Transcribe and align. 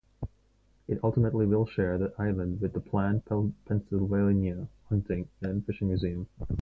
It 0.87 0.99
ultimately 1.03 1.45
will 1.45 1.67
share 1.67 1.99
the 1.99 2.11
island 2.17 2.59
with 2.59 2.73
the 2.73 2.79
planned 2.79 3.21
Pennsylvania 3.67 4.67
Hunting 4.89 5.27
and 5.41 5.63
Fishing 5.63 5.89
Museum. 5.89 6.27